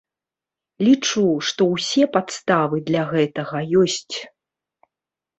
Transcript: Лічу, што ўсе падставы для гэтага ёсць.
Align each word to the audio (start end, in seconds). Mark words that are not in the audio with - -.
Лічу, 0.85 1.25
што 1.49 1.67
ўсе 1.73 2.03
падставы 2.17 2.77
для 2.87 3.03
гэтага 3.11 3.57
ёсць. 3.83 4.15